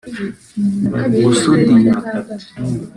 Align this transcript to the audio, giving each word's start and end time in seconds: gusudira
gusudira 1.23 1.91